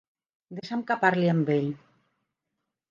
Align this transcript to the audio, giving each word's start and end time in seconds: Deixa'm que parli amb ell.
Deixa'm 0.59 0.81
que 0.91 0.97
parli 1.03 1.31
amb 1.35 1.53
ell. 1.59 1.71